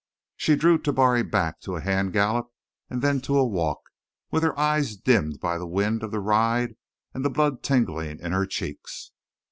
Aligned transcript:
She 0.35 0.55
drew 0.55 0.79
Tabari 0.79 1.21
back 1.21 1.59
to 1.61 1.75
a 1.75 1.79
hand 1.79 2.11
gallop 2.11 2.49
and 2.89 3.03
then 3.03 3.21
to 3.21 3.37
a 3.37 3.45
walk 3.45 3.83
with 4.31 4.41
her 4.41 4.57
eyes 4.57 4.95
dimmed 4.95 5.39
by 5.39 5.59
the 5.59 5.67
wind 5.67 6.01
of 6.01 6.09
the 6.09 6.19
ride 6.19 6.75
and 7.13 7.23
the 7.23 7.29
blood 7.29 7.61
tingling 7.61 8.17
in 8.19 8.31
her 8.31 8.47
cheeks. 8.47 9.11